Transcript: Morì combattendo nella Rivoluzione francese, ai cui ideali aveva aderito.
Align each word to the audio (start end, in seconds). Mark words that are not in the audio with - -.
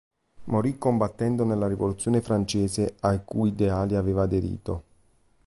Morì 0.45 0.79
combattendo 0.79 1.45
nella 1.45 1.67
Rivoluzione 1.67 2.21
francese, 2.23 2.95
ai 3.01 3.21
cui 3.23 3.49
ideali 3.49 3.93
aveva 3.95 4.23
aderito. 4.23 4.83